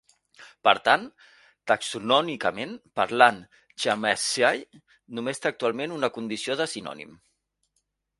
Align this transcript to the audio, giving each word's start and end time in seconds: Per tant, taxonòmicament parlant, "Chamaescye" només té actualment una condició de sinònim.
Per 0.67 0.71
tant, 0.85 1.01
taxonòmicament 1.71 2.73
parlant, 2.99 3.37
"Chamaescye" 3.83 4.49
només 5.19 5.43
té 5.45 5.51
actualment 5.51 5.95
una 5.99 6.11
condició 6.17 6.57
de 6.63 6.69
sinònim. 6.73 7.13